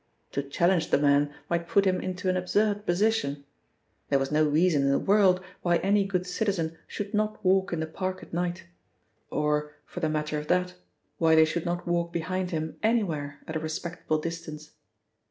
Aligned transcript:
To 0.31 0.41
challenge 0.41 0.89
the 0.89 0.97
man 0.97 1.31
might 1.47 1.67
put 1.67 1.85
him 1.85 2.01
into 2.01 2.27
an 2.27 2.35
absurd 2.35 2.87
position; 2.87 3.45
there 4.09 4.17
was 4.17 4.31
no 4.31 4.43
reason 4.43 4.81
in 4.81 4.89
the 4.89 4.97
world 4.97 5.43
why 5.61 5.77
any 5.77 6.05
good 6.05 6.25
citizen 6.25 6.75
should 6.87 7.13
not 7.13 7.45
walk 7.45 7.71
in 7.71 7.81
the 7.81 7.85
park 7.85 8.23
at 8.23 8.33
night, 8.33 8.63
or, 9.29 9.73
for 9.85 9.99
the 9.99 10.09
matter 10.09 10.39
of 10.39 10.47
that, 10.47 10.73
why 11.19 11.35
they 11.35 11.45
should 11.45 11.65
not 11.67 11.85
walk 11.87 12.11
behind 12.11 12.49
him 12.49 12.77
anywhere 12.81 13.41
at 13.45 13.55
a 13.55 13.59
respectable 13.59 14.17
distance. 14.17 14.71